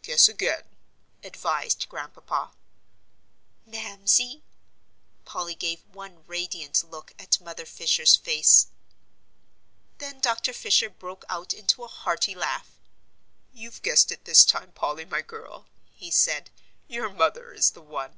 [0.00, 0.74] "Guess again,"
[1.22, 2.52] advised Grandpapa.
[3.66, 4.42] "Mamsie"
[5.26, 8.68] Polly gave one radiant look at Mother Fisher's face.
[9.98, 10.54] Then Dr.
[10.54, 12.78] Fisher broke out into a hearty laugh.
[13.52, 16.48] "You've guessed it this time, Polly, my girl," he said,
[16.88, 18.16] "your mother is the one."